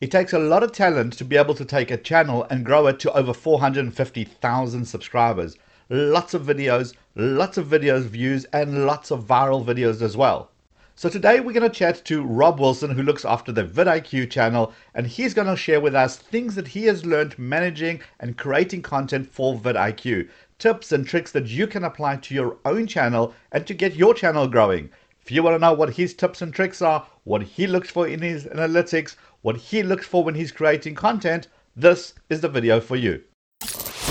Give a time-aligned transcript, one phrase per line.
[0.00, 2.86] It takes a lot of talent to be able to take a channel and grow
[2.86, 5.58] it to over 450,000 subscribers.
[5.90, 10.52] Lots of videos, lots of videos views, and lots of viral videos as well.
[10.94, 14.72] So today we're going to chat to Rob Wilson, who looks after the vidIQ channel,
[14.94, 18.80] and he's going to share with us things that he has learned managing and creating
[18.80, 23.66] content for vidIQ, tips and tricks that you can apply to your own channel and
[23.66, 24.88] to get your channel growing.
[25.22, 28.08] If you want to know what his tips and tricks are, what he looks for
[28.08, 32.80] in his analytics, what he looks for when he's creating content, this is the video
[32.80, 33.22] for you.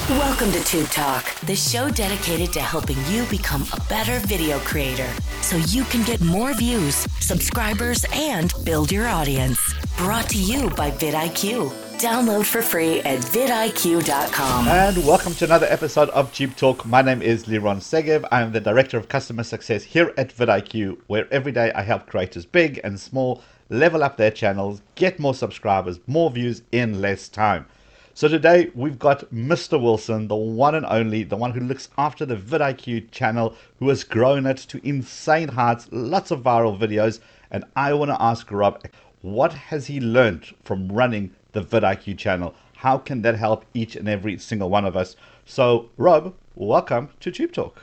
[0.09, 5.09] Welcome to Tube Talk, the show dedicated to helping you become a better video creator
[5.41, 9.59] so you can get more views, subscribers, and build your audience.
[9.97, 11.88] Brought to you by vidIQ.
[11.99, 14.67] Download for free at vidIQ.com.
[14.69, 16.85] And welcome to another episode of Tube Talk.
[16.85, 18.25] My name is Liron Segev.
[18.31, 22.07] I am the Director of Customer Success here at vidIQ, where every day I help
[22.07, 27.27] creators big and small level up their channels, get more subscribers, more views in less
[27.27, 27.65] time.
[28.13, 29.77] So today we've got Mr.
[29.81, 34.05] Wilson, the one and only, the one who looks after the vidIQ channel, who has
[34.05, 37.19] grown it to insane heights, lots of viral videos.
[37.51, 38.85] And I want to ask Rob,
[39.21, 42.53] what has he learned from running the vidIQ channel?
[42.75, 45.15] How can that help each and every single one of us?
[45.45, 47.81] So, Rob, welcome to Tube Talk.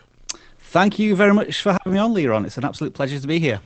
[0.58, 2.44] Thank you very much for having me on, Leon.
[2.44, 3.60] It's an absolute pleasure to be here.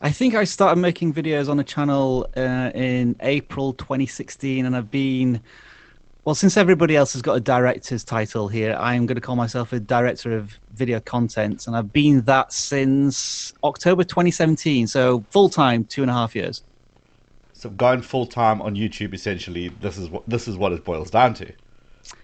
[0.00, 4.90] I think I started making videos on the channel uh, in April 2016, and I've
[4.90, 5.40] been
[6.26, 9.36] well, since everybody else has got a director's title here, I am going to call
[9.36, 14.88] myself a director of video content, and I've been that since October 2017.
[14.88, 16.64] So full time, two and a half years.
[17.58, 21.10] So going full time on YouTube, essentially, this is what this is what it boils
[21.10, 21.50] down to.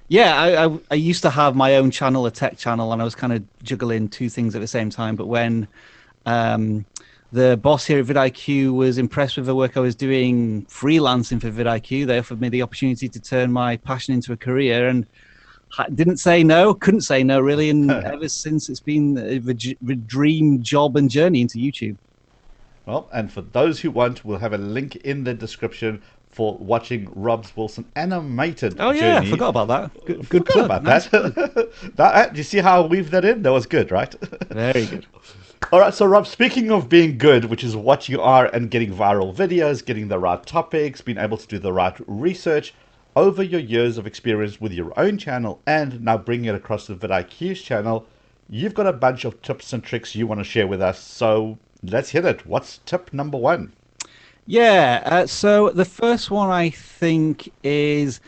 [0.09, 3.05] Yeah, I, I, I used to have my own channel, a tech channel, and I
[3.05, 5.17] was kind of juggling two things at the same time.
[5.17, 5.67] But when
[6.27, 6.85] um,
[7.33, 11.51] the boss here at vidIQ was impressed with the work I was doing freelancing for
[11.51, 12.07] vidIQ.
[12.07, 15.07] They offered me the opportunity to turn my passion into a career and
[15.95, 17.71] didn't say no, couldn't say no really.
[17.71, 21.97] And ever since it's been a dream job and journey into YouTube.
[22.87, 27.11] Well, and for those who want, we'll have a link in the description for watching
[27.15, 28.77] Rob's Wilson animated.
[28.81, 29.29] Oh yeah, journey.
[29.29, 30.05] I forgot about that.
[30.07, 30.65] Good, good plug.
[30.65, 31.71] about nice that.
[31.97, 32.15] that.
[32.15, 33.43] Eh, do you see how I weave that in?
[33.43, 34.13] That was good, right?
[34.49, 35.07] Very good.
[35.71, 38.93] All right, so Rob, speaking of being good, which is what you are, and getting
[38.93, 42.75] viral videos, getting the right topics, being able to do the right research,
[43.15, 46.95] over your years of experience with your own channel and now bringing it across to
[46.95, 48.07] the vidIQ's channel,
[48.49, 50.99] you've got a bunch of tips and tricks you want to share with us.
[50.99, 52.47] So let's hit it.
[52.47, 53.73] What's tip number one?
[54.47, 58.21] Yeah, uh, so the first one I think is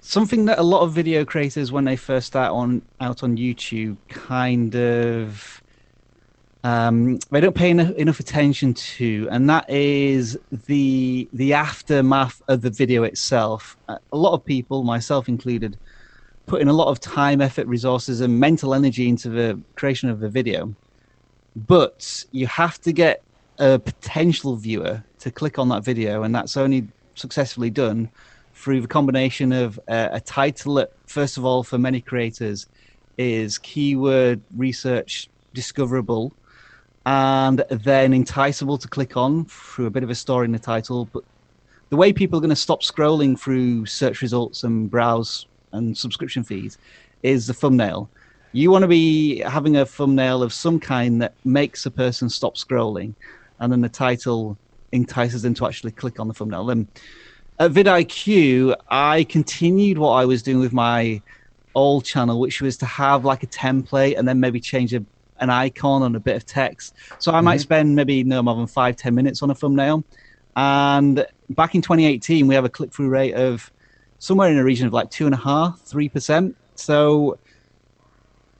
[0.00, 3.96] something that a lot of video creators, when they first start on out on YouTube,
[4.08, 5.62] kind of
[6.64, 12.60] um, they don't pay enough, enough attention to, and that is the the aftermath of
[12.60, 13.76] the video itself.
[13.88, 15.78] Uh, a lot of people, myself included,
[16.46, 20.20] put in a lot of time, effort, resources, and mental energy into the creation of
[20.20, 20.74] the video.
[21.66, 23.22] But you have to get
[23.58, 28.08] a potential viewer to click on that video, and that's only successfully done
[28.54, 32.66] through the combination of uh, a title that, first of all, for many creators,
[33.16, 36.32] is keyword research discoverable
[37.06, 41.06] and then enticable to click on through a bit of a story in the title.
[41.06, 41.24] But
[41.88, 46.44] the way people are going to stop scrolling through search results and browse and subscription
[46.44, 46.78] feeds
[47.22, 48.08] is the thumbnail.
[48.52, 52.56] You want to be having a thumbnail of some kind that makes a person stop
[52.56, 53.14] scrolling,
[53.60, 54.56] and then the title
[54.92, 56.70] entices them to actually click on the thumbnail.
[56.70, 56.86] And
[57.58, 61.20] at vidIQ, I continued what I was doing with my
[61.74, 65.04] old channel, which was to have like a template and then maybe change a
[65.40, 66.94] an icon and a bit of text.
[67.18, 67.44] So I mm-hmm.
[67.44, 70.04] might spend maybe no more than five, ten minutes on a thumbnail.
[70.56, 73.70] And back in 2018, we have a click through rate of
[74.18, 76.56] somewhere in a region of like two and a half, three percent.
[76.74, 77.38] So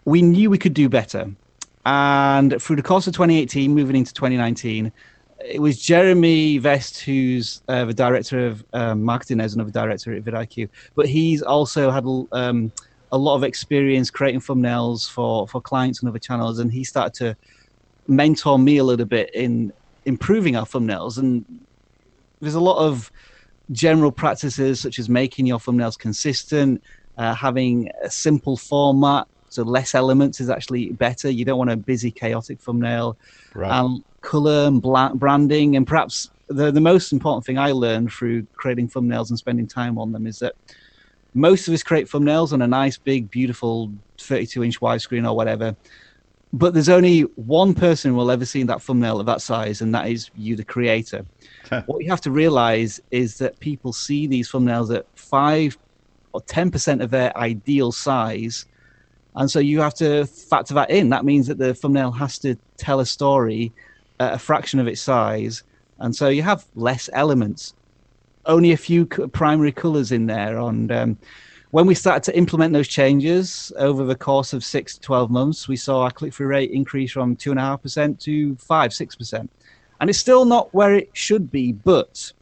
[0.09, 1.31] we knew we could do better.
[1.85, 4.91] And through the course of 2018, moving into 2019,
[5.45, 10.25] it was Jeremy Vest, who's uh, the director of um, marketing as another director at
[10.25, 12.73] vidIQ, but he's also had um,
[13.13, 17.15] a lot of experience creating thumbnails for for clients and other channels, and he started
[17.15, 17.37] to
[18.09, 19.73] mentor me a little bit in
[20.07, 21.19] improving our thumbnails.
[21.19, 21.45] And
[22.41, 23.13] there's a lot of
[23.71, 26.83] general practices such as making your thumbnails consistent,
[27.17, 31.31] uh, having a simple format, so less elements is actually better.
[31.31, 33.17] You don't want a busy, chaotic thumbnail.
[33.55, 33.71] Right.
[33.71, 38.11] Um, and color and bla- branding, and perhaps the the most important thing I learned
[38.13, 40.55] through creating thumbnails and spending time on them is that
[41.35, 45.77] most of us create thumbnails on a nice, big, beautiful 32 inch widescreen or whatever.
[46.53, 49.95] But there's only one person who will ever see that thumbnail of that size, and
[49.95, 51.27] that is you, the creator.
[51.87, 55.77] what you have to realize is that people see these thumbnails at five
[56.33, 58.65] or 10% of their ideal size.
[59.35, 61.11] And so you have to factor that in.
[61.11, 63.73] That means that the thumbnail has to tell a story
[64.21, 65.63] at a fraction of its size.
[65.99, 67.75] And so you have less elements,
[68.47, 70.59] only a few primary colors in there.
[70.59, 71.19] And um,
[71.71, 75.69] when we started to implement those changes over the course of six to 12 months,
[75.69, 79.49] we saw our click through rate increase from 2.5% to 5 6%.
[80.01, 82.33] And it's still not where it should be, but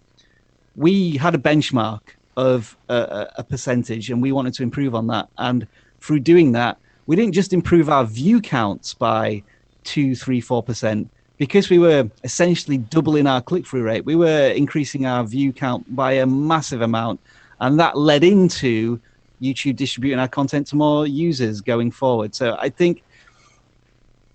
[0.77, 2.01] we had a benchmark
[2.37, 5.29] of a, a percentage and we wanted to improve on that.
[5.39, 5.67] And
[6.07, 9.43] through doing that, we didn't just improve our view counts by
[9.83, 14.05] two, three, four percent because we were essentially doubling our click through rate.
[14.05, 17.21] We were increasing our view count by a massive amount,
[17.61, 19.01] and that led into
[19.43, 22.35] YouTube distributing our content to more users going forward.
[22.35, 23.03] So I think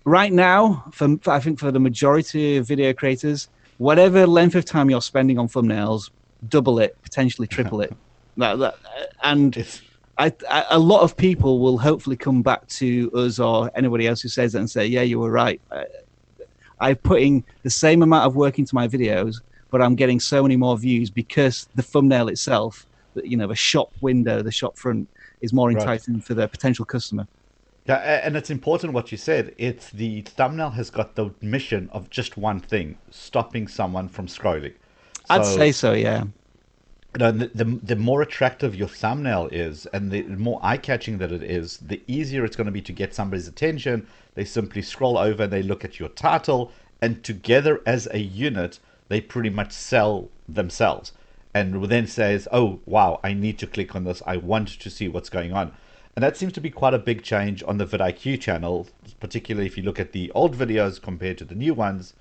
[0.03, 4.89] right now, for, I think for the majority of video creators, whatever length of time
[4.89, 6.11] you're spending on thumbnails,
[6.49, 7.93] double it, potentially triple it.
[8.37, 8.75] that, that,
[9.23, 9.81] and
[10.17, 14.21] I, I, a lot of people will hopefully come back to us or anybody else
[14.21, 15.61] who says that and say, "Yeah, you were right.
[15.71, 15.85] I,
[16.79, 20.57] I'm putting the same amount of work into my videos, but I'm getting so many
[20.57, 22.87] more views because the thumbnail itself,
[23.23, 25.07] you know, the shop window, the shop front,
[25.41, 26.23] is more enticing right.
[26.23, 27.27] for the potential customer."
[27.87, 29.55] Yeah, and it's important what you said.
[29.57, 34.73] It's the thumbnail has got the mission of just one thing: stopping someone from scrolling.
[35.29, 36.25] I'd say so, yeah.
[37.13, 41.77] The, the, the more attractive your thumbnail is, and the more eye-catching that it is,
[41.77, 44.07] the easier it's going to be to get somebody's attention.
[44.35, 46.71] They simply scroll over, and they look at your title,
[47.01, 48.79] and together as a unit,
[49.09, 51.11] they pretty much sell themselves.
[51.53, 53.19] And then says, "Oh, wow!
[53.25, 54.21] I need to click on this.
[54.25, 55.73] I want to see what's going on."
[56.15, 58.87] And that seems to be quite a big change on the vidIQ channel,
[59.19, 62.13] particularly if you look at the old videos compared to the new ones.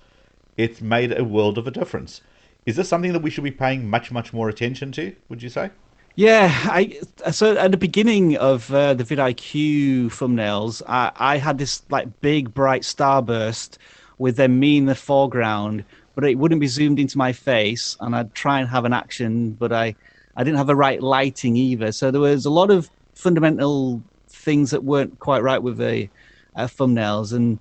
[0.56, 2.22] It's made a world of a difference.
[2.66, 5.14] Is this something that we should be paying much, much more attention to?
[5.28, 5.70] Would you say?
[6.16, 6.98] Yeah, I
[7.30, 12.52] so at the beginning of uh, the vidIQ thumbnails, I, I had this like big
[12.52, 13.78] bright starburst
[14.18, 15.84] with them me in the foreground,
[16.14, 19.52] but it wouldn't be zoomed into my face, and I'd try and have an action,
[19.52, 19.94] but I
[20.36, 21.92] I didn't have the right lighting either.
[21.92, 26.08] So there was a lot of fundamental things that weren't quite right with the
[26.56, 27.60] uh, thumbnails, and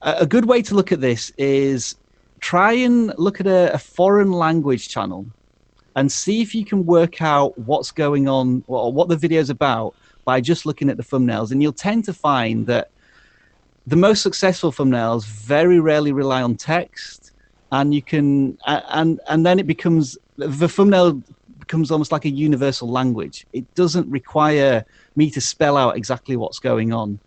[0.00, 1.96] a, a good way to look at this is
[2.40, 5.26] try and look at a, a foreign language channel
[5.96, 9.94] and see if you can work out what's going on or what the video's about
[10.24, 11.50] by just looking at the thumbnails.
[11.50, 12.90] And you'll tend to find that
[13.86, 17.32] the most successful thumbnails very rarely rely on text,
[17.72, 21.22] and you can and and then it becomes the thumbnail
[21.58, 23.46] becomes almost like a universal language.
[23.52, 24.84] It doesn't require
[25.16, 27.18] me to spell out exactly what's going on,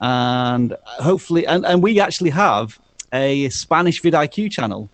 [0.00, 2.78] and hopefully, and and we actually have
[3.12, 4.88] a Spanish vidIQ channel,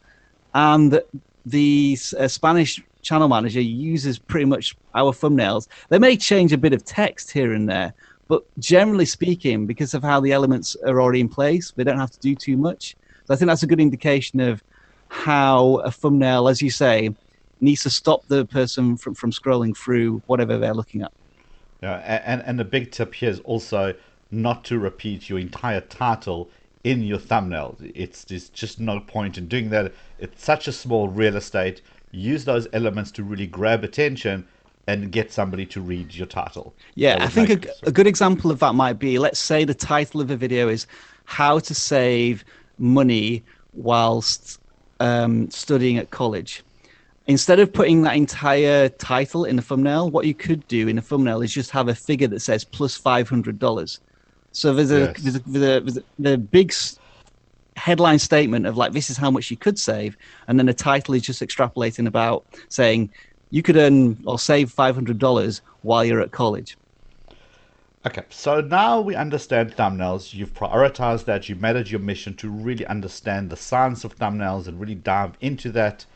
[0.55, 1.01] and
[1.47, 5.69] the uh, Spanish channel manager uses pretty much our thumbnails.
[5.89, 7.93] They may change a bit of text here and there,
[8.29, 12.13] but generally speaking, because of how the elements are already in place, they don't have
[12.13, 12.97] to do too much.
[13.27, 14.63] So I think that's a good indication of
[15.09, 17.15] how a thumbnail, as you say,
[17.61, 21.13] needs to stop the person from, from scrolling through whatever they're looking at.
[21.83, 23.95] Yeah, and, and the big tip here is also
[24.31, 26.49] not to repeat your entire title
[26.85, 27.77] in your thumbnail.
[27.95, 29.93] It's there's just no point in doing that.
[30.19, 31.81] It's such a small real estate.
[32.13, 34.47] Use those elements to really grab attention
[34.87, 36.75] and get somebody to read your title.
[36.95, 40.21] Yeah, I think a, a, good example of that might be let's say the title
[40.21, 40.87] of a video is
[41.25, 42.45] how to save
[42.79, 43.43] money
[43.73, 44.61] whilst
[45.01, 46.63] um, studying at college.
[47.27, 51.03] Instead of putting that entire title in the thumbnail, what you could do in the
[51.03, 54.01] thumbnail is just have a figure that says plus plus five hundred dollars
[54.55, 55.21] so there's a, yes.
[55.21, 56.73] there's, a, there's, a, there's a the big
[57.77, 61.13] headline statement of like this is how much you could save, and then the title
[61.15, 63.11] is just extrapolating about saying
[63.51, 66.79] you could earn or save five hundred dollars while you're at college.
[68.07, 70.33] Okay, so now we understand thumbnails.
[70.33, 71.49] You've prioritized that.
[71.49, 75.33] You made it your mission to really understand the science of thumbnails and really dive
[75.41, 76.07] into that.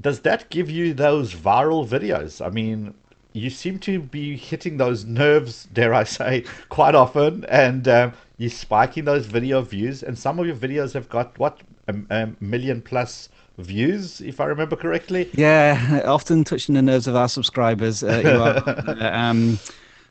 [0.00, 2.44] Does that give you those viral videos?
[2.44, 2.94] I mean,
[3.32, 8.50] you seem to be hitting those nerves, dare I say, quite often, and um, you're
[8.50, 10.02] spiking those video views.
[10.02, 14.46] And some of your videos have got what a, a, million plus views, if I
[14.46, 15.30] remember correctly.
[15.34, 18.02] Yeah, often touching the nerves of our subscribers.
[18.10, 19.58] Uh, um,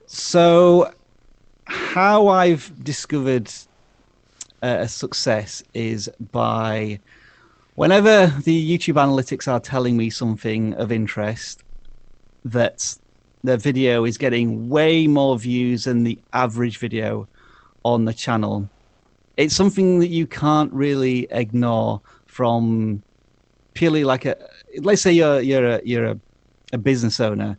[0.05, 0.91] so,
[1.65, 3.51] how I've discovered
[4.63, 6.99] uh, a success is by
[7.75, 11.63] whenever the YouTube analytics are telling me something of interest
[12.45, 12.97] that
[13.43, 17.27] the video is getting way more views than the average video
[17.83, 18.69] on the channel.
[19.37, 23.01] It's something that you can't really ignore from
[23.73, 24.35] purely like a
[24.81, 26.19] let's say you're you're a you're a,
[26.73, 27.57] a business owner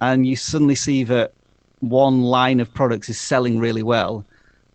[0.00, 1.32] and you suddenly see that
[1.80, 4.24] one line of products is selling really well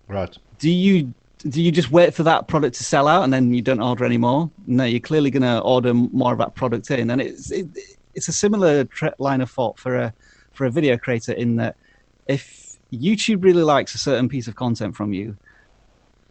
[0.07, 0.37] Right.
[0.59, 3.61] do you do you just wait for that product to sell out and then you
[3.61, 7.21] don't order anymore no you're clearly going to order more of that product in and
[7.21, 7.67] it's it,
[8.13, 8.87] it's a similar
[9.19, 10.13] line of thought for a
[10.57, 11.75] for a video creator in that
[12.27, 15.35] if youtube really likes a certain piece of content from you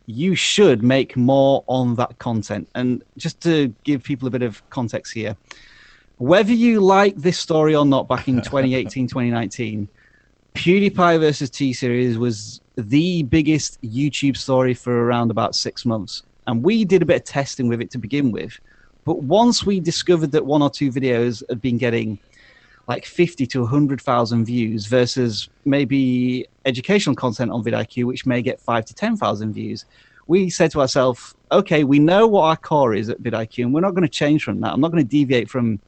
[0.07, 4.69] you should make more on that content and just to give people a bit of
[4.71, 5.37] context here
[6.19, 9.89] whether you like this story or not back in 2018 2019
[10.57, 16.23] PewDiePie versus T Series was the biggest YouTube story for around about six months.
[16.47, 18.59] And we did a bit of testing with it to begin with.
[19.05, 22.19] But once we discovered that one or two videos had been getting
[22.89, 28.85] like 50 to 100,000 views versus maybe educational content on vidIQ, which may get 5
[28.87, 29.85] to 10,000 views,
[30.29, 33.81] we said to ourselves, okay, we know what our core is at vidIQ, and we're
[33.81, 34.73] not going to change from that.
[34.73, 35.81] I'm not going to deviate from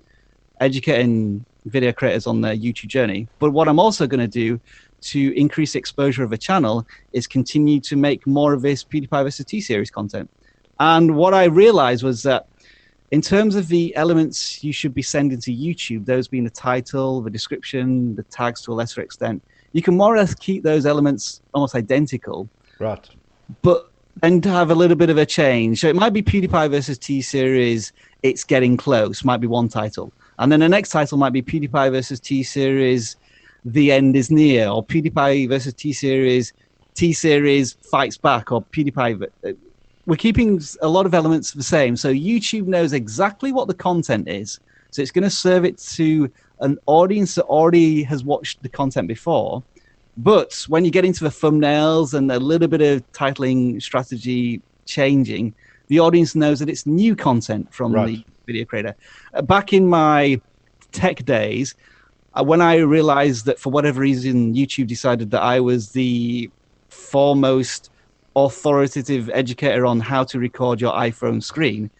[0.60, 3.28] educating video creators on their YouTube journey.
[3.38, 4.60] But what I'm also going to do
[5.00, 9.44] to increase exposure of a channel is continue to make more of this PewDiePie versus
[9.44, 10.30] T series content.
[10.80, 12.46] And what I realized was that
[13.10, 17.20] in terms of the elements you should be sending to YouTube, those being the title,
[17.22, 20.86] the description, the tags to a lesser extent, you can more or less keep those
[20.86, 22.48] elements almost identical
[22.78, 23.08] Right.
[23.62, 23.90] but
[24.22, 25.80] and to have a little bit of a change.
[25.80, 27.92] So it might be PewDiePie versus T Series.
[28.22, 29.24] It's getting close.
[29.24, 33.16] Might be one title, and then the next title might be PewDiePie versus T Series.
[33.64, 36.52] The end is near, or PewDiePie versus T Series.
[36.94, 39.24] T Series fights back, or PewDiePie.
[39.46, 39.52] Uh,
[40.08, 44.26] We're keeping a lot of elements the same, so YouTube knows exactly what the content
[44.26, 44.58] is.
[44.90, 49.06] So it's going to serve it to an audience that already has watched the content
[49.06, 49.62] before.
[50.16, 55.54] But when you get into the thumbnails and a little bit of titling strategy changing,
[55.88, 58.06] the audience knows that it's new content from Right.
[58.06, 58.96] the video creator.
[59.34, 60.40] Uh, back in my
[60.90, 61.74] tech days,
[62.32, 66.50] uh, when I realized that for whatever reason YouTube decided that I was the
[66.88, 67.90] foremost
[68.46, 71.90] authoritative educator on how to record your iPhone screen,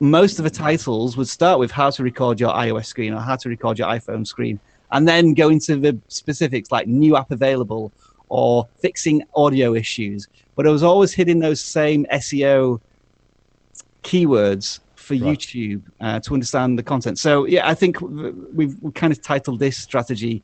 [0.00, 3.36] most of the titles would start with how to record your iOS screen or how
[3.36, 7.92] to record your iPhone screen, and then go into the specifics like new app available
[8.28, 10.26] or fixing audio issues.
[10.56, 12.80] But I was always hitting those same SEO
[14.02, 15.38] keywords for Right.
[15.38, 17.18] YouTube uh, to understand the content.
[17.18, 20.42] So yeah, I think we've, we kind of titled this strategy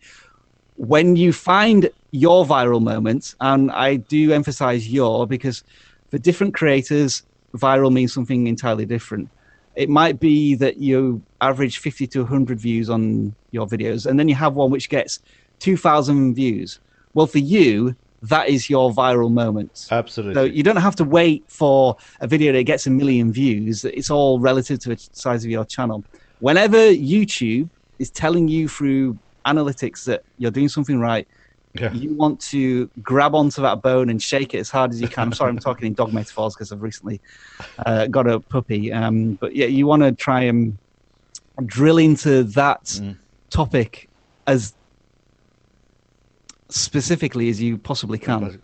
[0.80, 5.62] when you find your viral moment, and I do emphasize your because
[6.10, 7.22] for different creators,
[7.54, 9.28] viral means something entirely different.
[9.76, 14.26] It might be that you average 50 to 100 views on your videos, and then
[14.26, 15.20] you have one which gets
[15.58, 16.80] 2,000 views.
[17.12, 19.87] Well, for you, that is your viral moment.
[19.90, 20.34] Absolutely.
[20.34, 23.84] So you don't have to wait for a video that gets a million views.
[23.84, 26.04] It's all relative to the size of your channel.
[26.38, 27.68] Whenever YouTube
[27.99, 31.26] is telling you through analytics that you're doing something right,
[31.75, 31.92] Yeah.
[31.92, 35.28] you want to grab onto that bone and shake it as hard as you can.
[35.28, 37.20] I'm sorry, I'm talking in dog metaphors because I've recently
[37.87, 38.92] uh, got a puppy.
[38.92, 40.78] Um, but yeah, you want to try and
[41.66, 43.18] drill into that Mm.
[43.50, 44.09] topic
[44.47, 44.75] as
[46.70, 48.62] specifically as you possibly can.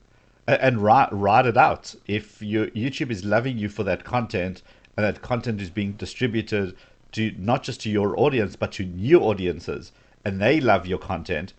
[0.49, 1.95] And write write it out.
[2.07, 4.63] If your YouTube is loving you for that content,
[4.97, 6.77] and that content is being distributed
[7.13, 9.93] to not just to your audience but to new audiences,
[10.25, 11.53] and they love your content,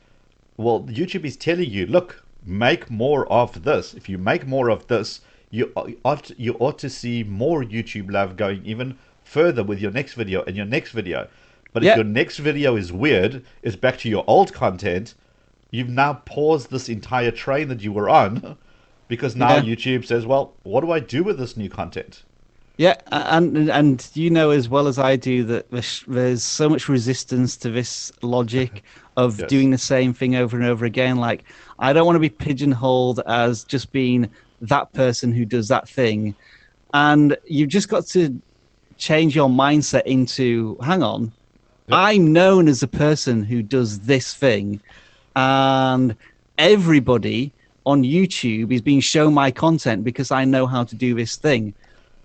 [0.58, 3.94] well, YouTube is telling you, look, make more of this.
[3.94, 5.72] If you make more of this, you
[6.04, 10.44] ought you ought to see more YouTube love going even further with your next video
[10.44, 11.28] and your next video.
[11.74, 11.92] But Yeah.
[11.92, 15.14] if your next video is weird, is back to your old content,
[15.72, 18.58] you've now paused this entire train that you were on
[19.08, 19.76] because now Yeah.
[19.76, 22.24] YouTube says, well, what do I do with this new content?
[22.78, 26.88] Yeah, and and you know as well as I do that there's, there's so much
[26.88, 28.84] resistance to this logic
[29.18, 29.48] of Yes.
[29.48, 31.18] doing the same thing over and over again.
[31.18, 31.46] Like
[31.80, 34.30] I don't want to be pigeonholed as just being
[34.62, 36.36] that person who does that thing,
[36.94, 38.42] and you've just got to
[38.98, 41.34] change your mindset into hang on,
[41.92, 44.82] I'm known as a person who does this thing,
[45.36, 46.16] and
[46.58, 47.54] everybody
[47.86, 51.74] on YouTube is being shown my content because I know how to do this thing.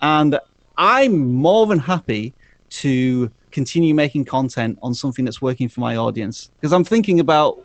[0.02, 0.38] And
[0.76, 2.34] I'm more than happy
[2.70, 7.64] to continue making content on something that's working for my audience because I'm thinking about,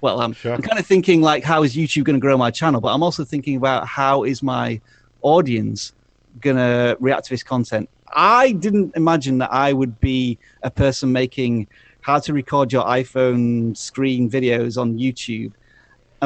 [0.00, 0.54] well, I'm, Sure.
[0.54, 2.80] I'm kind of thinking like, how is YouTube going to grow my channel?
[2.80, 4.80] But I'm also thinking about how is my
[5.22, 5.92] audience
[6.40, 7.88] going to react to this content.
[8.14, 11.66] I didn't imagine that I would be a person making
[12.00, 15.52] how to record your iPhone screen videos on YouTube.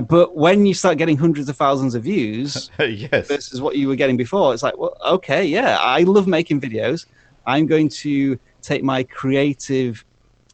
[0.00, 3.28] But when you start getting hundreds of thousands of views, yes.
[3.28, 4.54] versus what you were getting before.
[4.54, 7.06] It's like, well, okay, yeah, I love making videos.
[7.46, 10.04] I'm going to take my creative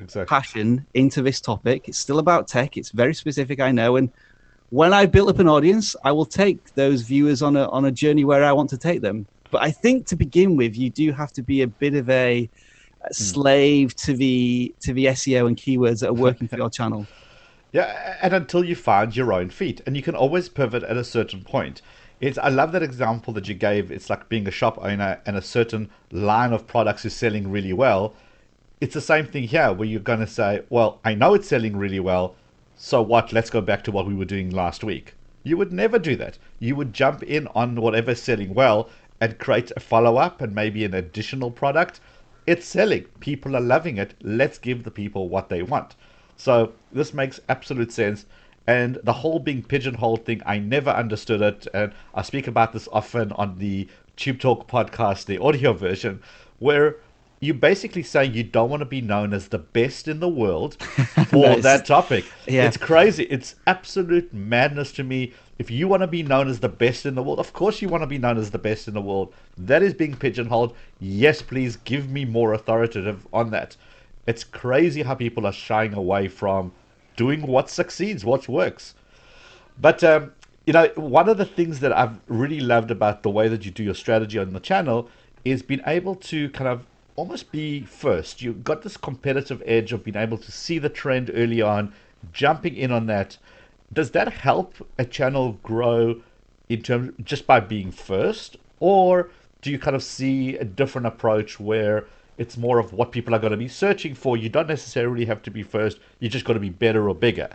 [0.00, 0.26] Exactly.
[0.26, 1.88] passion into this topic.
[1.88, 2.76] It's still about tech.
[2.76, 3.96] It's very specific, I know.
[3.96, 4.10] And
[4.70, 7.92] when I built up an audience, I will take those viewers on a on a
[7.92, 9.26] journey where I want to take them.
[9.50, 12.48] But I think to begin with, you do have to be a bit of a,
[13.02, 13.12] a hmm.
[13.12, 17.06] slave to the to the SEO and keywords that are working for your channel.
[17.74, 21.02] Yeah, and until you find your own feet, and you can always pivot at a
[21.02, 21.82] certain point.
[22.20, 23.90] It's I love that example that you gave.
[23.90, 27.72] It's like being a shop owner and a certain line of products is selling really
[27.72, 28.14] well.
[28.80, 31.76] It's the same thing here, where you're going to say, "Well, I know it's selling
[31.76, 32.36] really well,
[32.76, 33.32] so what?
[33.32, 36.38] Let's go back to what we were doing last week." You would never do that.
[36.60, 38.88] You would jump in on whatever's selling well
[39.20, 41.98] and create a follow up and maybe an additional product.
[42.46, 43.06] It's selling.
[43.18, 44.14] People are loving it.
[44.22, 45.96] Let's give the people what they want.
[46.36, 48.26] So this makes absolute sense.
[48.66, 51.66] And the whole being pigeonholed thing, I never understood it.
[51.74, 56.22] And I speak about this often on the Tube Talk podcast, the audio version,
[56.58, 56.96] where
[57.40, 60.80] you basically say you don't want to be known as the best in the world
[61.28, 62.24] for that topic.
[62.46, 62.66] Yeah.
[62.66, 63.24] It's crazy.
[63.24, 65.34] It's absolute madness to me.
[65.58, 67.88] If you want to be known as the best in the world, of course you
[67.88, 69.34] want to be known as the best in the world.
[69.58, 70.74] That is being pigeonholed.
[71.00, 73.76] Yes, please give me more authoritative on that.
[74.26, 76.72] It's crazy how people are shying away from
[77.16, 78.94] doing what succeeds, what works.
[79.80, 80.32] But um,
[80.66, 83.70] you know, one of the things that I've really loved about the way that you
[83.70, 85.08] do your strategy on the channel
[85.44, 88.40] is being able to kind of almost be first.
[88.40, 91.92] You've got this competitive edge of being able to see the trend early on,
[92.32, 93.36] jumping in on that.
[93.92, 96.22] Does that help a channel grow
[96.68, 101.60] in terms just by being first, or do you kind of see a different approach
[101.60, 102.06] where
[102.38, 104.36] it's more of what people are going to be searching for?
[104.36, 105.98] You don't necessarily have to be first.
[106.20, 107.50] You just got to be better or bigger.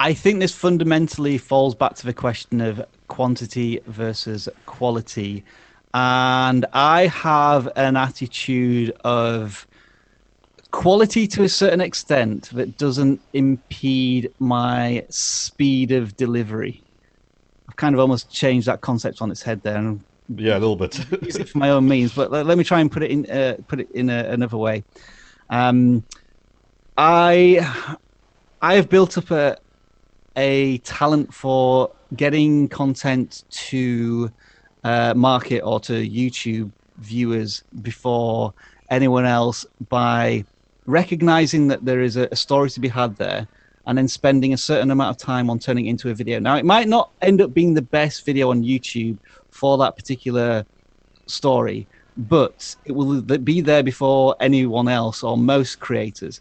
[0.00, 5.44] I think this fundamentally falls back to the question of quantity versus quality.
[5.94, 9.66] And I have an attitude of
[10.70, 16.82] quality to a certain extent that doesn't impede my speed of delivery.
[17.68, 20.04] I've kind of almost changed that concept on its head there and
[20.36, 20.98] Yeah, a little bit.
[21.22, 22.14] use it for my own means.
[22.14, 24.58] But let, let me try and put it in uh, put it in a, another
[24.58, 24.84] way.
[25.48, 26.04] Um,
[26.96, 27.66] I
[28.60, 29.56] I have built up a
[30.36, 34.30] a talent for getting content to
[34.84, 38.52] uh, market or to YouTube viewers before
[38.90, 40.44] anyone else by
[40.86, 43.46] recognizing that there is a, a story to be had there
[43.86, 46.38] and then spending a certain amount of time on turning it into a video.
[46.38, 49.16] Now, it might not end up being the best video on YouTube
[49.58, 50.64] for that particular
[51.26, 56.40] story, but it will be there before anyone else or most creators.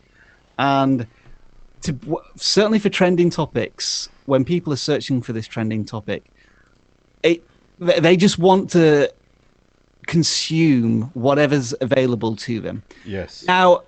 [0.60, 1.08] And
[1.82, 1.98] to
[2.36, 6.24] certainly for trending topics, when people are searching for this trending topic,
[7.24, 7.44] it
[7.80, 9.12] they they just want to
[10.08, 12.84] consume whatever's available to them.
[13.06, 13.44] yes.
[13.48, 13.84] Now,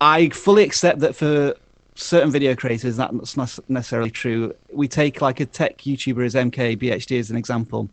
[0.00, 1.54] I fully accept that for
[1.94, 4.54] certain video creators, that's not necessarily true.
[4.72, 7.88] We take like a tech YouTuber as MKBHD as an example.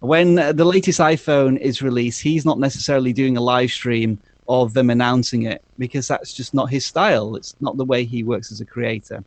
[0.00, 4.88] When the latest iPhone is released, he's not necessarily doing a live stream of them
[4.90, 7.36] announcing it because that's just not his style.
[7.36, 9.22] It's not the way he works as a creator.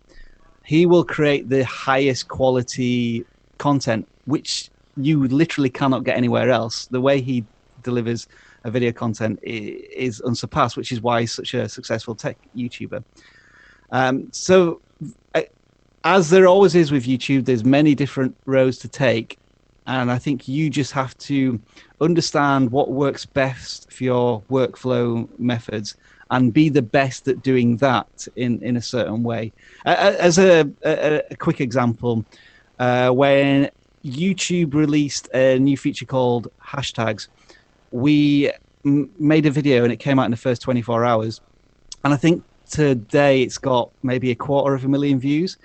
[0.63, 3.25] He will create the highest quality
[3.57, 6.85] content, which you literally cannot get anywhere else.
[6.87, 7.45] The way he
[7.83, 8.27] delivers
[8.63, 13.03] a video content is unsurpassed, which is why he's such a successful tech YouTuber.
[13.91, 14.81] Um, so,
[15.35, 15.41] uh,
[16.03, 19.37] as there always is with YouTube, there's many different roads to take,
[19.87, 21.59] and I think you just have to
[21.99, 25.95] understand what works best for your workflow methods
[26.29, 29.51] and be the best at doing that in, in a certain way.
[29.85, 32.25] Uh, as a, a, a quick example,
[32.79, 33.69] uh, when
[34.03, 37.27] YouTube released a new feature called hashtags,
[37.91, 38.49] we
[38.85, 41.41] m- made a video and it came out in the first 24 hours.
[42.03, 45.57] And I think today it's got maybe a quarter of a million views.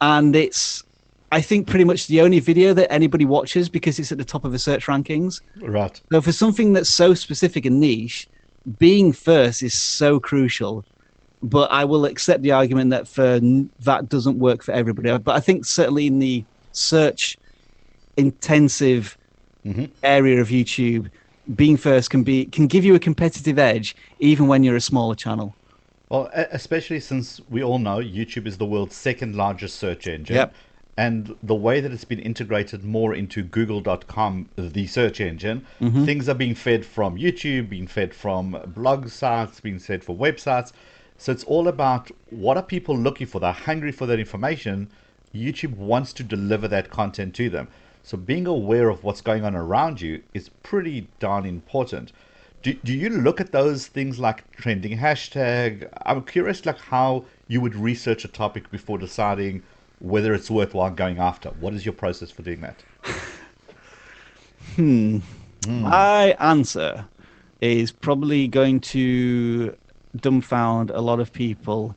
[0.00, 0.82] And it's,
[1.30, 4.44] I think, pretty much the only video that anybody watches because it's at the top
[4.44, 5.42] of the search rankings.
[5.60, 6.00] Right.
[6.10, 8.28] So for something that's so specific and niche,
[8.78, 10.84] being first is so crucial.
[11.42, 13.40] But I will accept the argument that for
[13.80, 15.10] that doesn't work for everybody.
[15.10, 17.36] Uh, but I think certainly in the search
[18.16, 19.16] intensive
[19.64, 19.86] mm-hmm.
[20.02, 21.10] area of YouTube,
[21.54, 25.14] being first can be can give you a competitive edge even when you're a smaller
[25.14, 25.54] channel.
[26.10, 30.36] Well, especially since we all know YouTube is the world's second largest search engine.
[30.36, 30.54] Yep.
[30.96, 36.04] And the way that it's been integrated more into Google.com, the search engine, mm-hmm.
[36.04, 40.72] things are being fed from YouTube, being fed from blog sites, being fed for websites.
[41.16, 43.40] So it's all about what are people looking for?
[43.40, 44.90] They're hungry for that information.
[45.32, 47.68] YouTube wants to deliver that content to them.
[48.02, 52.12] So being aware of what's going on around you is pretty darn important.
[52.62, 55.88] Do, do you look at those things like trending hashtag?
[56.04, 59.62] I'm curious like how you would research a topic before deciding
[60.00, 61.50] whether it's worthwhile going after.
[61.50, 62.76] What is your process for doing that?
[64.76, 65.18] hmm.
[65.62, 65.80] Mm.
[65.82, 67.04] My answer
[67.60, 69.76] is probably going to
[70.16, 71.94] dumbfound a lot of people.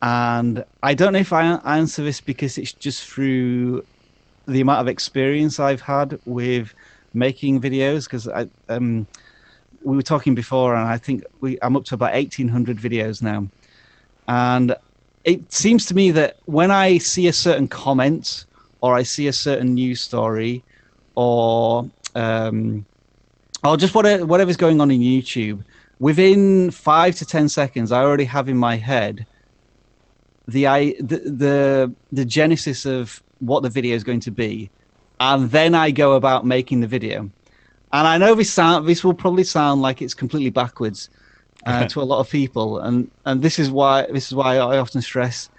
[0.00, 3.84] And I don't know if I answer this because it's just through
[4.46, 6.74] the amount of experience I've had with
[7.14, 8.04] making videos.
[8.04, 9.06] Because I, um,
[9.84, 13.48] we were talking before, and I think we, I'm up to about 1,800 videos now.
[14.28, 14.76] And
[15.24, 18.44] it seems to me that when I see a certain comment
[18.80, 20.62] or I see a certain news story
[21.14, 22.84] or um,
[23.64, 25.62] or just whatever, whatever's going on in YouTube,
[26.00, 29.26] within five to ten seconds, I already have in my head
[30.48, 34.70] the I the the, the genesis of what the video is going to be,
[35.20, 37.30] and then I go about making the video.
[37.92, 41.10] And I know this sound this will probably sound like it's completely backwards
[41.66, 44.78] uh, to a lot of people, and and this is why this is why I
[44.78, 45.50] often stress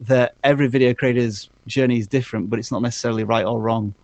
[0.00, 3.94] that every video creator's journey is different, but it's not necessarily right or wrong.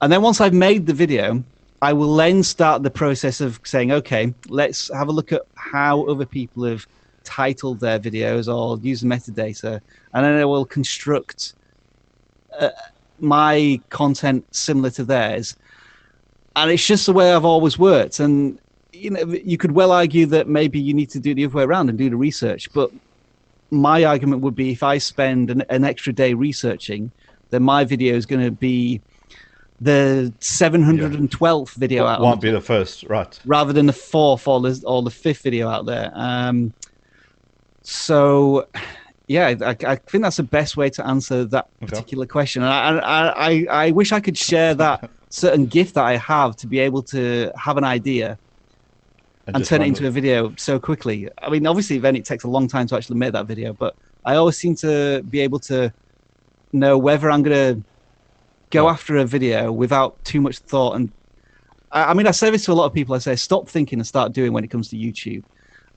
[0.00, 1.42] And then once I've made the video,
[1.82, 6.04] I will then start the process of saying, okay, let's have a look at how
[6.04, 6.86] other people have
[7.24, 9.80] titled their videos or use metadata,
[10.12, 11.54] and then I will construct
[12.58, 12.70] uh,
[13.20, 15.56] my content similar to theirs.
[16.56, 18.20] And it's just the way I've always worked.
[18.20, 18.58] And
[18.92, 21.64] you know, you could well argue that maybe you need to do the other way
[21.64, 22.72] around and do the research.
[22.72, 22.90] But
[23.70, 27.10] my argument would be if I spend an, an extra day researching,
[27.50, 29.00] then my video is going to be
[29.80, 31.72] the 712th yeah.
[31.76, 32.18] video out.
[32.18, 32.24] There.
[32.24, 33.38] Won't be the first, right?
[33.44, 36.10] Rather than the fourth or the or the fifth video out there.
[36.14, 36.72] Um,
[37.82, 38.66] so,
[39.26, 42.30] yeah, I, I, think that's the best way to answer that particular okay.
[42.30, 42.62] question.
[42.62, 46.66] And I, I, I wish I could share that certain gift that I have to
[46.68, 48.38] be able to have an idea
[49.46, 51.28] and, and turn it into a video so quickly.
[51.42, 53.96] I mean, obviously, then it takes a long time to actually make that video, but
[54.24, 55.92] I always seem to be able to
[56.72, 57.82] know whether I'm going to
[58.70, 60.94] go after a video without too much thought.
[60.96, 61.12] And
[61.90, 63.14] I, I mean, I say this to a lot of people.
[63.14, 65.42] I say, stop thinking and start doing when it comes to YouTube.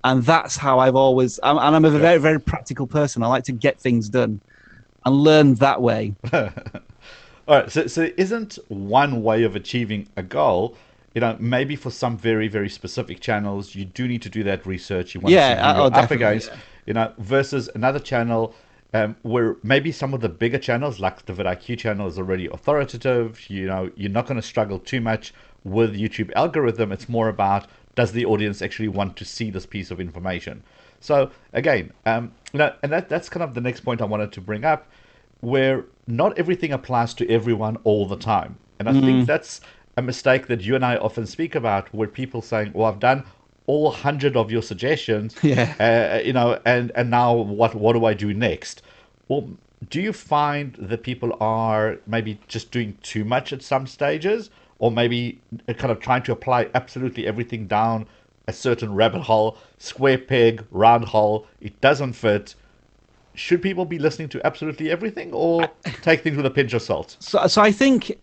[0.04, 3.22] And that's how I've always, I'm, and I'm a very, very practical person.
[3.22, 4.42] I like to get things done
[5.06, 6.16] and learn that way.
[7.48, 7.72] All right.
[7.72, 10.76] So, so isn't one way of achieving a goal
[11.18, 14.68] you know, maybe for some very, very specific channels, you do need to do that
[14.68, 15.16] research.
[15.16, 16.58] You want yeah, to see oh, up against, yeah.
[16.86, 18.54] you know, versus another channel
[18.94, 23.50] um, where maybe some of the bigger channels, like the vidIQ channel, is already authoritative.
[23.50, 25.34] You know, you're not going to struggle too much
[25.64, 26.92] with YouTube algorithm.
[26.92, 30.62] It's more about does the audience actually want to see this piece of information.
[31.00, 34.32] So again, um, you know, and that that's kind of the next point I wanted
[34.34, 34.88] to bring up,
[35.40, 39.02] where not everything applies to everyone all the time, and I mm.
[39.02, 39.62] think that's
[39.98, 43.24] a mistake that you and I often speak about, where people saying, "Well, I've done
[43.68, 45.36] all hundred of your suggestions.
[45.44, 45.74] Yeah.
[45.80, 48.82] Uh, you know, and and now what what do I do next?
[49.28, 49.50] Well,
[49.90, 54.92] do you find that people are maybe just doing too much at some stages, or
[54.92, 58.08] maybe kind of trying to apply absolutely everything down
[58.48, 61.46] a certain rabbit hole, square peg, round hole?
[61.62, 62.56] It doesn't fit.
[63.38, 65.70] Should people be listening to absolutely everything, or
[66.02, 67.18] take things with a pinch of salt?
[67.20, 68.18] So, so I think.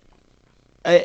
[0.85, 0.99] Uh,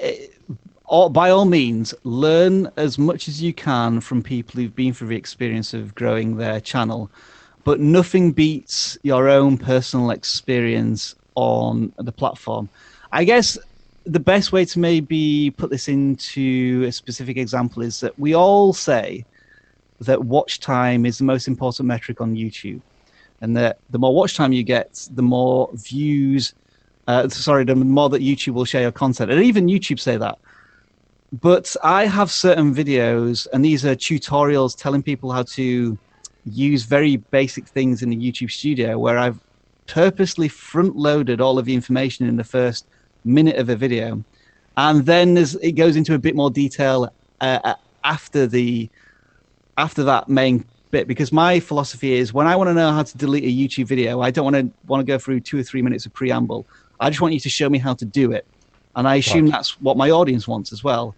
[0.89, 5.10] all, by all means, learn as much as you can from people who've been through
[5.10, 7.12] the experience of growing their channel.
[7.63, 12.69] But nothing beats your own personal experience on the platform.
[13.12, 13.58] I guess
[14.06, 18.74] the best way to maybe put this into a specific example is that we all
[18.74, 19.26] say
[20.00, 22.82] that watch time is the most important metric on YouTube,
[23.41, 26.54] and that the more watch time you get, the more views.
[27.08, 30.38] Uh, sorry, the more that YouTube will share your content, and even YouTube say that
[31.32, 35.97] but I have certain videos, and these are tutorials telling people how to
[36.45, 39.39] use very basic things in the YouTube studio where I've
[39.86, 42.88] purposely front loaded all of the information in the first
[43.25, 44.23] minute of a video.
[44.78, 48.89] And then it goes into a bit more detail uh, uh, after the
[49.78, 53.17] after that main bit because my philosophy is when I want to know how to
[53.17, 55.82] delete a YouTube video, I don't want to want to go through two or three
[55.82, 56.65] minutes of preamble.
[56.99, 58.45] I just want you to show me how to do it.
[58.95, 59.54] And I assume right.
[59.54, 61.15] that's what my audience wants as well.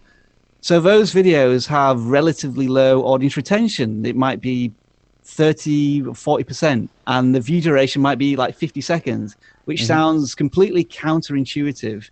[0.60, 4.06] So those videos have relatively low audience retention.
[4.06, 4.72] It might be
[5.24, 9.86] 30 or 40% and the view duration might be like 50 seconds which mm-hmm.
[9.86, 12.10] sounds completely counterintuitive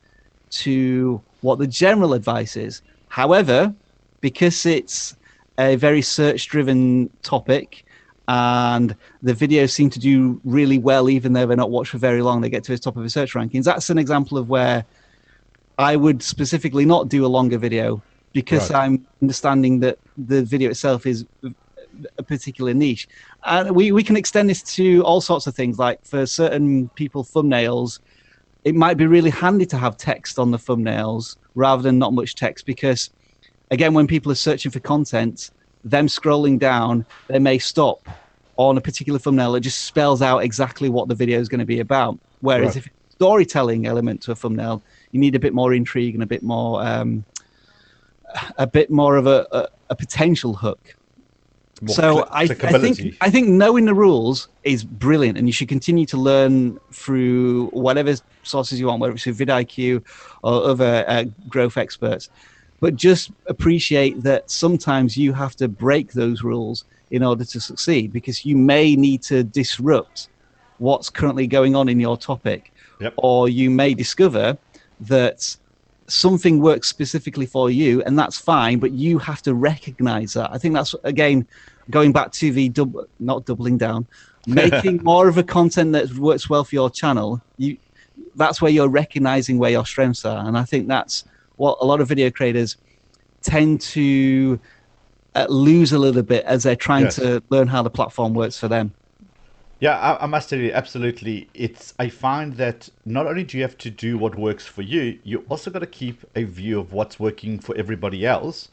[0.51, 3.75] to what the general advice is however
[4.21, 5.17] because it's
[5.61, 7.85] a very search driven topic
[8.29, 12.23] and the videos seem to do really well even though they're not watched for very
[12.23, 14.85] long they get to the top of the search rankings that's an example of where
[15.79, 18.85] I would specifically not do a longer video because Right.
[18.85, 21.25] I'm understanding that the video itself is
[22.19, 23.09] a particular niche.
[23.45, 25.79] And we, we can extend this to all sorts of things.
[25.79, 27.99] Like for certain people, thumbnails,
[28.65, 32.35] it might be really handy to have text on the thumbnails rather than not much
[32.35, 33.11] text because,
[33.71, 35.51] again, when people are searching for content,
[35.85, 38.07] them scrolling down, they may stop
[38.57, 41.65] on a particular thumbnail that just spells out exactly what the video is going to
[41.65, 42.19] be about.
[42.41, 42.77] Whereas Right.
[42.77, 46.23] if it's a storytelling element to a thumbnail, you need a bit more intrigue and
[46.23, 47.25] a bit more um,
[48.59, 50.97] a bit more of a, a, a potential hook.
[51.83, 55.69] More so I, I think I think knowing the rules is brilliant, and you should
[55.69, 60.05] continue to learn through whatever sources you want, whether it's through vidIQ
[60.43, 62.29] or other uh, growth experts.
[62.81, 68.13] But just appreciate that sometimes you have to break those rules in order to succeed,
[68.13, 70.29] because you may need to disrupt
[70.79, 73.15] what's currently going on in your topic, Yep.
[73.17, 74.57] or you may discover
[75.01, 75.57] that
[76.07, 78.79] something works specifically for you, and that's fine.
[78.79, 80.51] But you have to recognize that.
[80.53, 81.47] I think that's again
[81.91, 82.73] going back to the
[83.19, 84.07] not doubling down,
[84.47, 87.43] making more of a content that works well for your channel.
[87.59, 87.77] You
[88.37, 91.25] that's where you're recognizing where your strengths are, and I think that's
[91.61, 92.77] what a lot of video creators
[93.43, 94.59] tend to
[95.35, 97.17] uh, lose a little bit as they're trying Yes.
[97.17, 98.95] to learn how the platform works for them.
[99.79, 101.49] Yeah, I, I must tell you, absolutely.
[101.55, 105.19] It's I find that not only do you have to do what works for you,
[105.23, 108.69] you also got to keep a view of what's working for everybody else,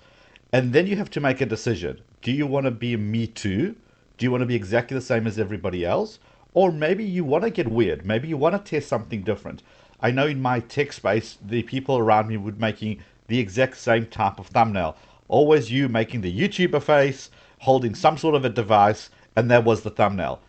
[0.52, 2.02] and then you have to make a decision.
[2.22, 3.76] Do you want to be a me too?
[4.18, 6.20] Do you want to be exactly the same as everybody else,
[6.54, 8.06] or maybe you want to get weird?
[8.06, 9.62] Maybe you want to test something different.
[10.02, 14.06] I know in my tech space, the people around me would making the exact same
[14.06, 14.96] type of thumbnail.
[15.28, 17.30] Always you making the YouTuber face,
[17.60, 20.40] holding some sort of a device, and that was the thumbnail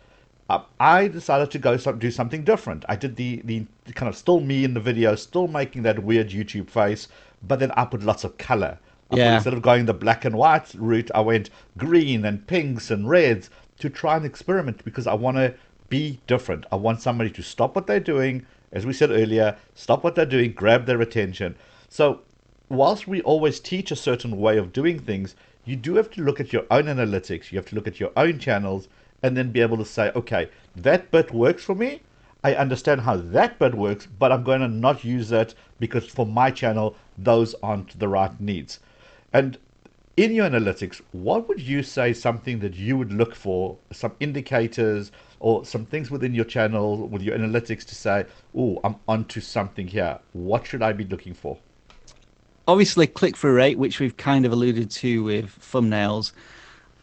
[0.49, 2.83] uh, I decided to go some, do something different.
[2.89, 6.29] I did the, the kind of still me in the video, still making that weird
[6.29, 7.07] YouTube face,
[7.47, 8.79] but then I put lots of color.
[9.11, 9.35] I Yeah.
[9.35, 13.49] instead of going the black and white route, I went green and pinks and reds
[13.79, 15.53] to try and experiment because I want to
[15.87, 16.65] be different.
[16.71, 20.25] I want somebody to stop what they're doing, as we said earlier, stop what they're
[20.25, 21.55] doing, grab their attention.
[21.89, 22.21] So,
[22.69, 26.39] whilst we always teach a certain way of doing things, you do have to look
[26.39, 28.87] at your own analytics, you have to look at your own channels,
[29.21, 32.01] and then be able to say, okay, that bit works for me.
[32.43, 36.25] I understand how that bit works, but I'm going to not use that because for
[36.25, 38.79] my channel, those aren't the right needs.
[39.33, 39.57] And
[40.15, 45.11] in your analytics, what would you say something that you would look for, some indicators
[45.39, 48.25] or some things within your channel with your analytics to say,
[48.55, 50.19] oh, I'm onto something here.
[50.33, 51.57] What should I be looking for?
[52.69, 56.31] obviously click through rate, which we've kind of alluded to with thumbnails.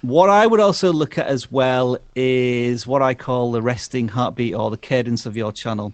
[0.02, 4.54] What I would also look at as well is what I call the resting heartbeat
[4.54, 5.92] or the cadence of your channel.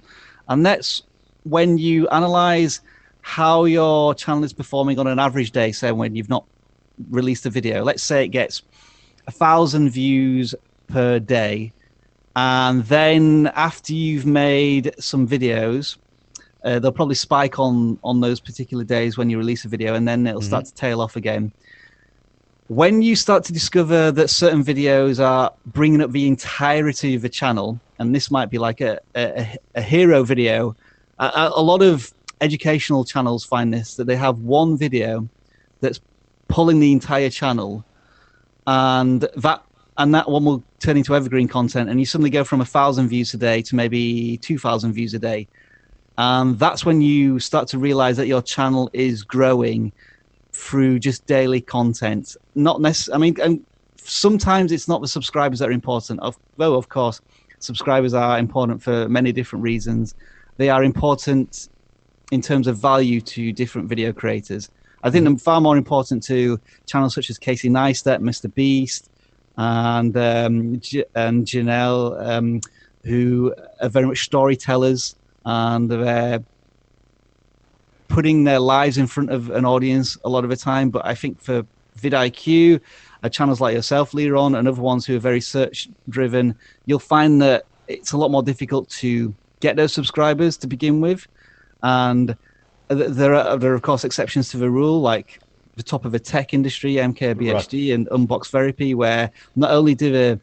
[0.48, 1.02] And that's
[1.44, 2.81] when you analyze
[3.22, 6.44] how your channel is performing on an average day, say when you've not
[7.09, 7.83] released a video.
[7.83, 8.62] Let's say it gets
[9.26, 10.55] a thousand views
[10.88, 11.72] per day.
[12.35, 15.97] And then after you've made some videos,
[16.64, 20.07] uh, they'll probably spike on on those particular days when you release a video, and
[20.09, 21.53] then it'll start to tail off again.
[22.68, 27.29] When you start to discover that certain videos are bringing up the entirety of the
[27.29, 30.75] channel, and this might be like a a, a hero video,
[31.18, 35.29] a a lot of educational channels find this that they have one video
[35.81, 36.01] that's
[36.49, 37.85] pulling the entire channel,
[38.66, 39.62] and that
[40.03, 43.09] and that one will turn into evergreen content, and you suddenly go from a thousand
[43.09, 45.47] views a day to maybe two thousand views a day.
[46.19, 49.93] And that's when you start to realize that your channel is growing
[50.53, 52.37] through just daily content.
[52.57, 53.65] Not necessarily i mean and
[53.97, 56.19] sometimes it's not the subscribers that are important.
[56.19, 57.21] Of though of course
[57.61, 60.17] subscribers are important for many different reasons.
[60.57, 61.69] They are important
[62.33, 64.69] in terms of value to different video creators.
[65.05, 65.35] I think mm-hmm.
[65.35, 69.12] they're far more important to channels such as casey neistat mr beast
[69.57, 72.61] and um, J- and janelle um,
[73.05, 76.45] who are very much storytellers and they're
[78.09, 80.91] putting their lives in front of an audience a lot of the time.
[80.91, 81.62] But I think for
[81.99, 82.81] vidIQ,
[83.23, 87.41] uh, channels like yourself, Liron, and other ones who are very search driven, you'll find
[87.43, 91.27] that it's a lot more difficult to get those subscribers to begin with.
[91.83, 92.37] And
[92.91, 95.41] th- there are, there are of course exceptions to the rule, like
[95.77, 100.41] the top of the tech industry, MKBHD and Unbox Therapy, where not only do the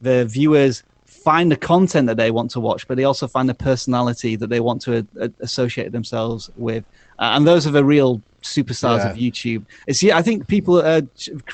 [0.00, 3.54] the viewers find the content that they want to watch, but they also find the
[3.54, 6.84] personality that they want to uh, associate themselves with.
[7.18, 9.64] Uh, and those are the real superstars of YouTube.
[9.86, 11.00] It's yeah, I think people, uh,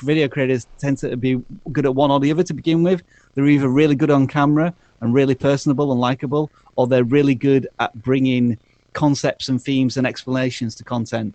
[0.01, 3.01] video creators, tend to be good at one or the other to begin with.
[3.33, 7.67] They're either really good on camera and really personable and likable, or they're really good
[7.79, 8.57] at bringing
[8.93, 11.33] concepts and themes and explanations to content.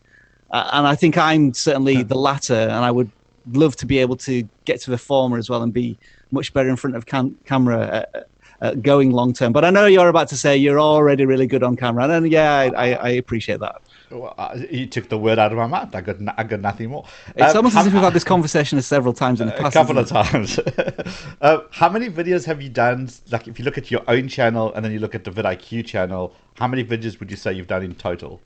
[0.50, 3.10] Uh, and I think I'm certainly the latter, and I would
[3.52, 5.98] love to be able to get to the former as well and be
[6.30, 8.20] much better in front of cam- camera uh,
[8.62, 9.52] uh, going long term.
[9.52, 12.52] But I know you're about to say you're already really good on camera, and yeah,
[12.54, 13.80] I, I, I appreciate that.
[14.10, 15.92] Well, uh, you took the word out of my mouth.
[15.92, 17.04] I got, n- I got nothing more.
[17.34, 19.74] It's Um, almost how- as if we've had this conversation several times in the past.
[19.74, 20.58] a couple of times.
[21.40, 23.08] uh, how many videos have you done?
[23.32, 25.84] Like, if you look at your own channel and then you look at the vidIQ
[25.86, 28.40] channel, how many videos would you say you've done in total?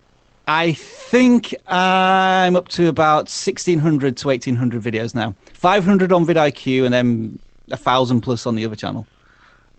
[0.52, 5.32] I think I'm up to about 1600 to 1800 videos now.
[5.52, 7.38] 500 on vidIQ and then
[7.70, 9.06] a thousand plus on the other channel.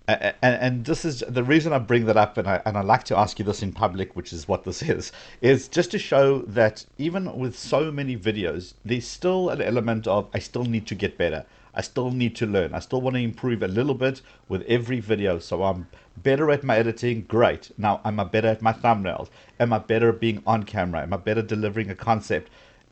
[0.08, 3.04] and, and this is the reason I bring that up, and I and I like
[3.06, 6.40] to ask you this in public, which is what this is, is just to show
[6.44, 10.96] that even with so many videos, there's still an element of I still need to
[10.96, 11.46] get better.
[11.74, 12.74] I still need to learn.
[12.74, 15.40] I still want to improve a little bit with every video.
[15.40, 17.22] So I'm better at my editing.
[17.24, 17.72] Great.
[17.78, 19.30] Now am I better at my thumbnails?
[19.60, 21.02] Am I better at being on camera?
[21.02, 22.50] Am I better delivering a concept?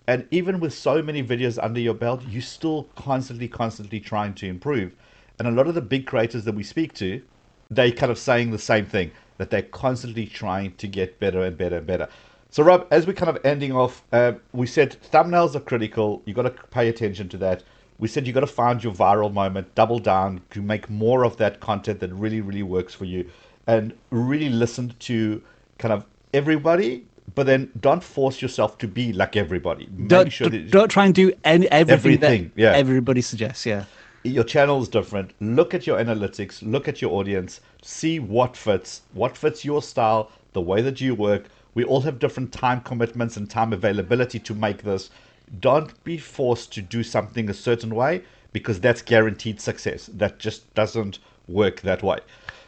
[0.08, 4.48] And even with so many videos under your belt, you're still constantly, constantly trying to
[4.48, 4.96] improve.
[5.38, 7.22] And a lot of the big creators that we speak to,
[7.70, 11.58] they kind of saying the same thing that they're constantly trying to get better and
[11.58, 12.08] better and better.
[12.50, 16.24] So, Rob, as we're kind of ending off, uh, we said thumbnails are critical.
[16.26, 17.64] You've got to pay attention to that.
[18.00, 21.38] We said you got to find your viral moment, double down to make more of
[21.38, 23.30] that content that really, really works for you,
[23.68, 25.42] and really listen to
[25.78, 27.06] kind of everybody.
[27.36, 29.88] But then don't force yourself to be like everybody.
[29.92, 32.72] Make Don't, sure that don't try and do any, everything, Everything, that yeah.
[32.74, 33.66] everybody suggests.
[33.66, 33.86] Yeah.
[34.24, 35.34] your channel is different.
[35.40, 40.32] Look at your analytics, look at your audience, see what fits, what fits your style,
[40.54, 41.46] the way that you work.
[41.76, 45.12] We all have different time commitments and time availability to make this.
[45.60, 50.10] Don't be forced to do something a certain way because that's guaranteed success.
[50.14, 52.20] That just doesn't work that way.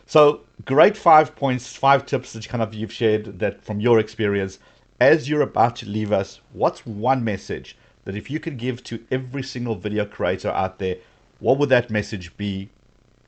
[0.06, 4.60] So, great five points, five tips that kind of you've shared that from your experience.
[5.00, 9.04] As you're about to leave us, what's one message that if you could give to
[9.12, 10.98] every single video creator out there,
[11.39, 12.70] what would that message be?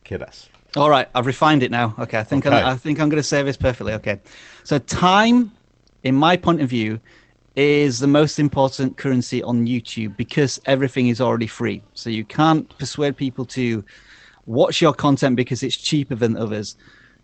[0.04, 0.50] Kid us.
[0.76, 1.96] All right, I've refined it now.
[2.00, 2.56] Okay, I think Okay.
[2.56, 3.94] I'm, I think I'm going to say this perfectly.
[3.94, 4.20] Okay,
[4.64, 5.52] so time,
[6.04, 7.00] in my point of view,
[7.56, 11.84] is the most important currency on YouTube because everything is already free.
[11.94, 13.84] So you can't persuade people to
[14.46, 16.76] watch your content because it's cheaper than others.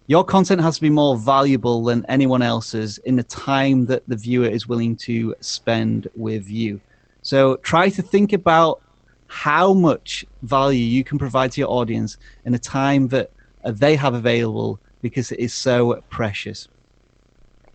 [0.08, 4.16] Your content has to be more valuable than anyone else's in the time that the
[4.16, 6.80] viewer is willing to spend with you.
[7.22, 8.82] So try to think about
[9.28, 13.32] how much value you can provide to your audience in the time that
[13.64, 16.68] they have available because it is so precious.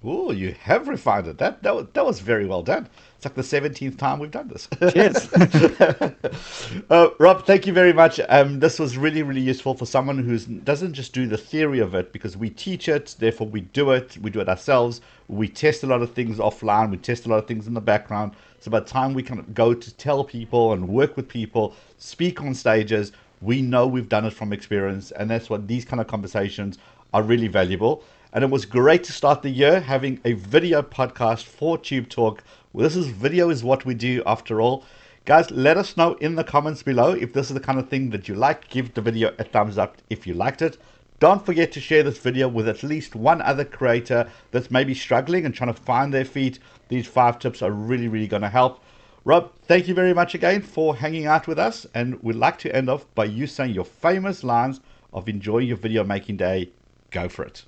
[0.06, 1.38] Oh, you have refined it.
[1.38, 2.88] That that was, that was very well done.
[3.16, 4.68] It's like the seventeenth time we've done this.
[4.92, 5.32] Cheers.
[6.90, 8.20] uh, Rob, thank you very much.
[8.28, 11.94] Um, this was really, really useful for someone who doesn't just do the theory of
[11.94, 15.00] it because we teach it, therefore we do it, we do it ourselves.
[15.28, 17.80] We test a lot of things offline, we test a lot of things in the
[17.80, 18.32] background.
[18.60, 22.42] So by the time we can go to tell people and work with people, speak
[22.42, 26.06] on stages, we know we've done it from experience, and that's what these kind of
[26.08, 26.76] conversations
[27.14, 28.02] are really valuable.
[28.34, 32.42] And it was great to start the year having a video podcast for Tube Talk.
[32.74, 34.84] This is video is what we do after all.
[35.24, 38.10] Guys, let us know in the comments below if this is the kind of thing
[38.10, 38.68] that you like.
[38.70, 40.78] Give the video a thumbs up if you liked it.
[41.20, 45.46] Don't forget to share this video with at least one other creator that's maybe struggling
[45.46, 46.58] and trying to find their feet.
[46.88, 48.82] These five tips are really, really going to help.
[49.24, 51.86] Rob, thank you very much again for hanging out with us.
[51.94, 54.80] And we'd like to end off by you saying your famous lines
[55.12, 56.70] of enjoying your video making day.
[57.12, 57.64] Go for it.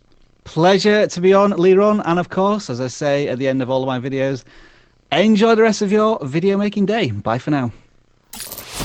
[0.46, 2.00] Pleasure to be on, Liron.
[2.06, 4.44] And of course, as I say at the end of all of my videos,
[5.10, 7.10] enjoy the rest of your video making day.
[7.10, 7.72] Bye for now.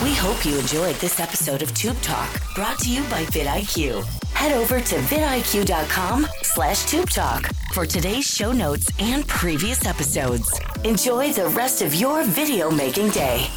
[0.03, 4.03] We hope you enjoyed this episode of Tube Talk, brought to you by vidIQ.
[4.33, 10.59] Head over to vidIQ.com slash Tube Talk for today's show notes and previous episodes.
[10.83, 13.47] Enjoy the rest of your video making day.